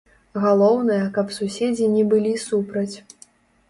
Галоўнае, 0.45 0.97
каб 1.19 1.27
суседзі 1.37 1.93
не 1.95 2.03
былі 2.15 2.37
супраць. 2.49 2.93